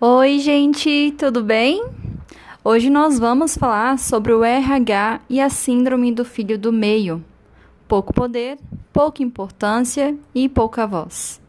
[0.00, 1.84] Oi, gente, tudo bem?
[2.62, 7.24] Hoje nós vamos falar sobre o RH e a síndrome do filho do meio.
[7.88, 8.58] Pouco poder,
[8.92, 11.40] pouca importância e pouca voz.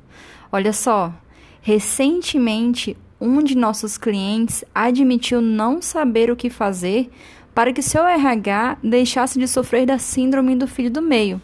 [0.52, 1.14] Olha só,
[1.62, 7.12] recentemente um de nossos clientes admitiu não saber o que fazer
[7.54, 11.40] para que seu RH deixasse de sofrer da síndrome do filho do meio.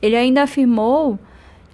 [0.00, 1.18] Ele ainda afirmou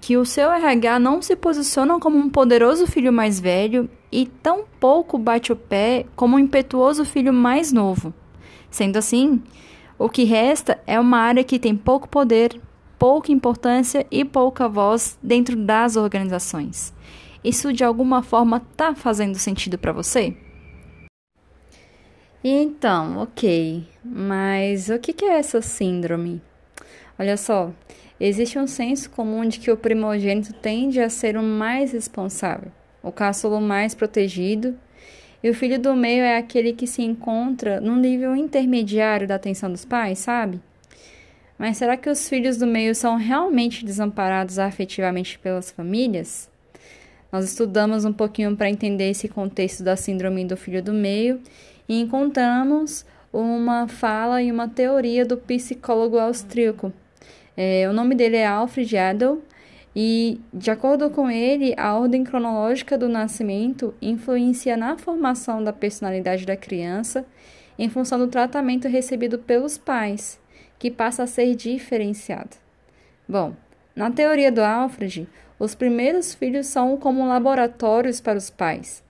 [0.01, 4.65] que o seu RH não se posiciona como um poderoso filho mais velho e tão
[4.80, 8.12] pouco bate o pé como um impetuoso filho mais novo.
[8.71, 9.43] Sendo assim,
[9.98, 12.61] o que resta é uma área que tem pouco poder,
[12.98, 16.95] pouca importância e pouca voz dentro das organizações.
[17.43, 20.37] Isso de alguma forma está fazendo sentido para você?
[22.43, 26.41] Então, ok, mas o que é essa síndrome?
[27.19, 27.73] Olha só,
[28.20, 33.13] Existe um senso comum de que o primogênito tende a ser o mais responsável, o
[33.13, 34.77] caçulo mais protegido,
[35.43, 39.71] e o filho do meio é aquele que se encontra num nível intermediário da atenção
[39.71, 40.61] dos pais, sabe?
[41.57, 46.51] Mas será que os filhos do meio são realmente desamparados afetivamente pelas famílias?
[47.31, 51.41] Nós estudamos um pouquinho para entender esse contexto da síndrome do filho do meio
[51.89, 56.93] e encontramos uma fala e uma teoria do psicólogo austríaco
[57.61, 59.43] é, o nome dele é Alfred Adel
[60.01, 66.47] e, de acordo com ele, a ordem cronológica do nascimento influencia na formação da personalidade
[66.47, 67.27] da criança
[67.77, 70.39] em função do tratamento recebido pelos pais,
[70.79, 72.51] que passa a ser diferenciado.
[73.29, 73.57] Bom,
[73.97, 75.27] na teoria do Alfred,
[75.59, 79.03] os primeiros filhos são como laboratórios para os pais.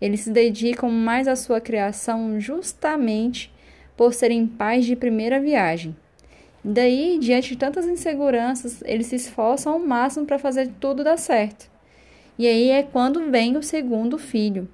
[0.00, 3.54] Eles se dedicam mais à sua criação justamente
[3.96, 5.94] por serem pais de primeira viagem.
[6.64, 11.70] Daí, diante de tantas inseguranças, eles se esforçam ao máximo para fazer tudo dar certo.
[12.38, 14.68] E aí é quando vem o segundo filho.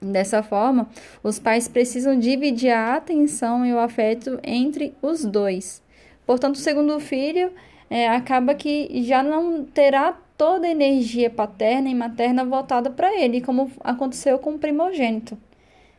[0.00, 0.88] Dessa forma,
[1.22, 5.82] os pais precisam dividir a atenção e o afeto entre os dois.
[6.24, 7.50] Portanto, o segundo filho
[7.90, 13.40] é, acaba que já não terá toda a energia paterna e materna voltada para ele,
[13.40, 15.36] como aconteceu com o primogênito.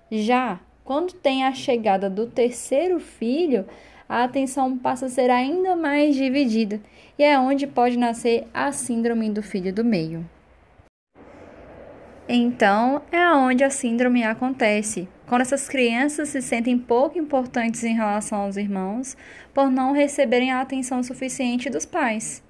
[0.09, 3.66] Já quando tem a chegada do terceiro filho,
[4.09, 6.81] a atenção passa a ser ainda mais dividida
[7.18, 10.28] e é onde pode nascer a síndrome do filho do meio.
[12.28, 18.42] Então, é onde a síndrome acontece, quando essas crianças se sentem pouco importantes em relação
[18.42, 19.16] aos irmãos
[19.53, 22.44] por não receberem a atenção suficiente dos pais.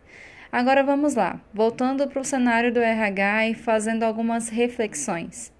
[0.51, 5.51] Agora vamos lá, voltando para o cenário do RH e fazendo algumas reflexões.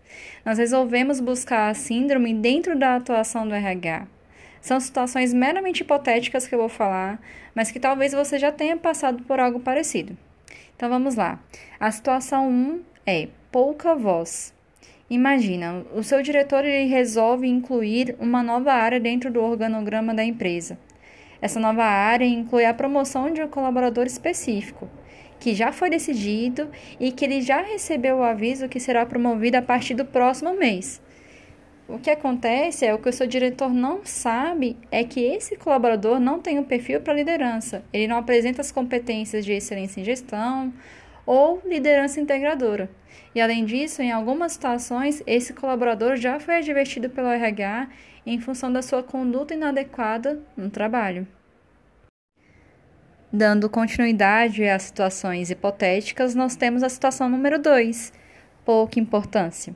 [0.46, 4.08] Nós resolvemos buscar a síndrome dentro da atuação do RH.
[4.62, 7.22] São situações meramente hipotéticas que eu vou falar,
[7.56, 10.18] mas que talvez você já tenha passado por algo parecido.
[10.76, 11.40] Então vamos lá.
[11.80, 14.54] A situação 1 é pouca voz.
[15.10, 20.78] Imagina, o seu diretor ele resolve incluir uma nova área dentro do organograma da empresa.
[21.42, 24.88] Essa nova área inclui a promoção de um colaborador específico,
[25.40, 29.62] que já foi decidido e que ele já recebeu o aviso que será promovido a
[29.62, 31.02] partir do próximo mês.
[31.90, 36.20] O que acontece é o que o seu diretor não sabe é que esse colaborador
[36.20, 37.84] não tem um perfil para liderança.
[37.92, 40.72] Ele não apresenta as competências de excelência em gestão
[41.26, 42.92] ou liderança integradora.
[43.34, 47.90] E além disso, em algumas situações, esse colaborador já foi advertido pelo RH
[48.24, 51.28] em função da sua conduta inadequada no trabalho.
[53.34, 58.14] Dando continuidade às situações hipotéticas, nós temos a situação número 2,
[58.64, 59.74] pouca importância.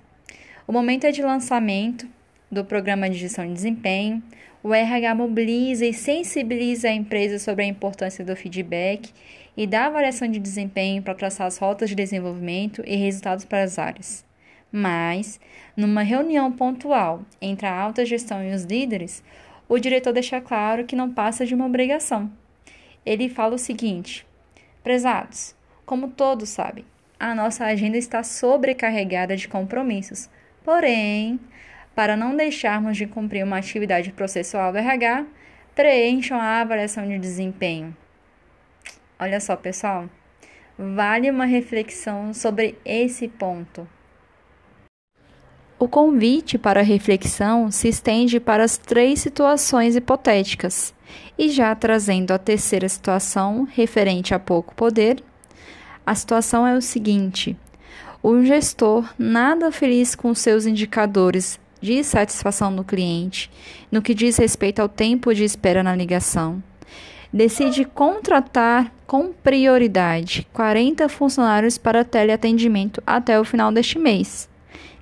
[0.66, 2.07] O momento é de lançamento
[2.50, 4.24] do programa de gestão de desempenho.
[4.63, 9.12] O RH mobiliza e sensibiliza a empresa sobre a importância do feedback
[9.57, 13.78] e da avaliação de desempenho para traçar as rotas de desenvolvimento e resultados para as
[13.78, 14.25] áreas.
[14.72, 15.38] Mas,
[15.75, 19.22] numa reunião pontual entre a alta gestão e os líderes,
[19.68, 22.31] o diretor deixa claro que não passa de uma obrigação.
[23.06, 24.25] Ele fala o seguinte:
[24.81, 25.54] Prezados,
[25.86, 26.86] como todos sabem,
[27.19, 30.30] a nossa agenda está sobrecarregada de compromissos
[30.63, 31.39] Porém,
[31.95, 35.25] para não deixarmos de cumprir uma atividade processual do RH,
[35.75, 37.95] preencham a avaliação de desempenho.
[39.19, 40.10] Olha só, pessoal,
[40.77, 43.88] vale uma reflexão sobre esse ponto.
[45.77, 50.94] O convite para reflexão se estende para as três situações hipotéticas,
[51.38, 55.21] e já trazendo a terceira situação, referente a pouco poder,
[56.06, 57.57] a situação é o seguinte:
[58.24, 63.52] um gestor nada feliz com seus indicadores de satisfação do cliente,
[63.92, 66.64] no que diz respeito ao tempo de espera na ligação,
[67.34, 74.50] decide contratar com prioridade 40 funcionários para teleatendimento até o final deste mês.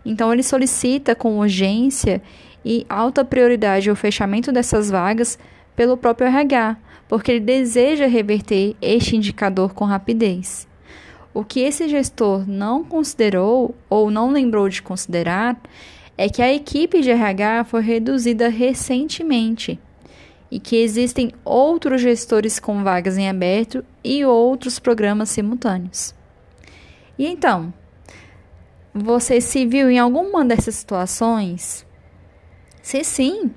[0.04, 2.24] Então ele solicita com urgência
[2.66, 5.38] e alta prioridade o fechamento dessas vagas
[5.76, 6.76] pelo próprio RH,
[7.08, 10.71] porque ele deseja reverter este indicador com rapidez.
[11.34, 15.60] O que esse gestor não considerou ou não lembrou de considerar
[16.18, 19.80] é que a equipe de RH foi reduzida recentemente
[20.52, 26.14] e que existem outros gestores com vagas em aberto e outros programas simultâneos.
[27.18, 27.74] E então,
[28.94, 31.86] você se viu em alguma dessas situações?
[32.82, 33.52] Se sim,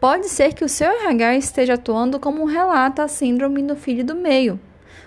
[0.00, 4.16] pode ser que o seu RH esteja atuando como relata a síndrome do filho do
[4.16, 4.58] meio,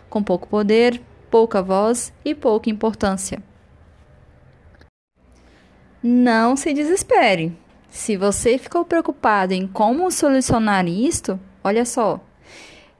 [0.09, 1.01] com pouco poder,
[1.35, 3.43] pouca voz e pouca importância.
[6.01, 7.51] Não se desespere.
[7.89, 12.21] Se você ficou preocupado em como solucionar isto, olha só.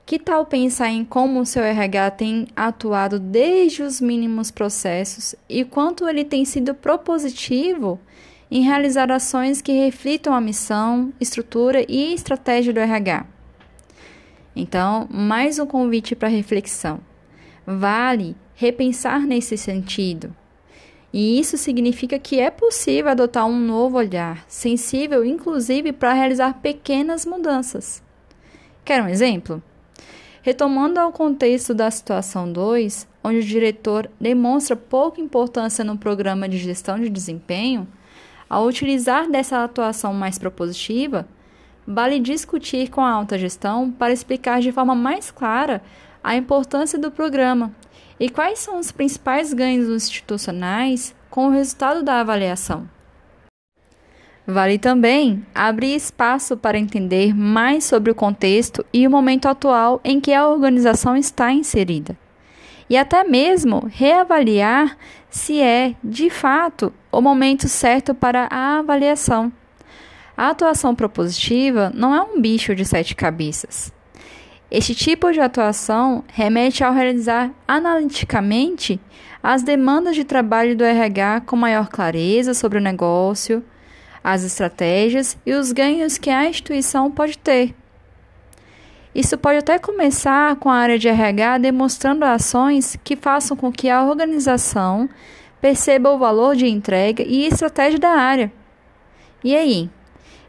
[0.06, 5.64] Que tal pensar em como o seu RH tem atuado desde os mínimos processos e
[5.64, 8.02] quanto ele tem sido propositivo
[8.52, 13.28] em realizar ações que reflitam a missão, estrutura e estratégia do RH?
[14.54, 17.00] Então, mais um convite para reflexão.
[17.66, 20.36] Vale repensar nesse sentido.
[21.12, 27.26] E isso significa que é possível adotar um novo olhar, sensível inclusive para realizar pequenas
[27.26, 28.04] mudanças.
[28.84, 29.64] Quer um exemplo?
[30.42, 36.58] Retomando ao contexto da situação 2, onde o diretor demonstra pouca importância no programa de
[36.58, 37.88] gestão de desempenho,
[38.48, 41.28] ao utilizar dessa atuação mais propositiva,
[41.88, 45.82] vale discutir com a alta gestão para explicar de forma mais clara
[46.26, 47.72] a importância do programa
[48.20, 52.90] e quais são os principais ganhos institucionais com o resultado da avaliação.
[54.48, 60.20] Vale também abrir espaço para entender mais sobre o contexto e o momento atual em
[60.20, 62.18] que a organização está inserida.
[62.90, 64.98] E até mesmo reavaliar
[65.30, 69.52] se é, de fato, o momento certo para a avaliação.
[70.36, 73.95] A atuação propositiva não é um bicho de sete cabeças.
[74.78, 79.00] Este tipo de atuação remete ao realizar analiticamente
[79.42, 83.64] as demandas de trabalho do RH com maior clareza sobre o negócio,
[84.22, 87.74] as estratégias e os ganhos que a instituição pode ter.
[89.16, 93.90] Isso pode até começar com a área de RH demonstrando ações que façam com que
[93.90, 95.10] a organização
[95.62, 98.52] perceba o valor de entrega e estratégia da área.
[99.42, 99.90] E aí,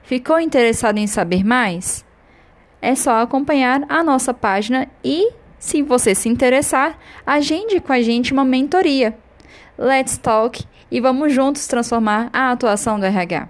[0.02, 2.04] ficou interessado em saber mais?
[2.86, 6.96] É só acompanhar a nossa página e, se você se interessar,
[7.26, 9.18] agende com a gente uma mentoria.
[9.76, 13.48] Let's talk e vamos juntos transformar a atuação do RH.